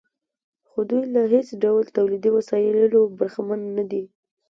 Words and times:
خو 0.69 0.79
دوی 0.89 1.03
له 1.13 1.21
هېڅ 1.33 1.47
ډول 1.63 1.83
تولیدي 1.97 2.29
وسایلو 2.37 3.01
برخمن 3.17 3.59
نه 3.77 3.83
دي 3.91 4.03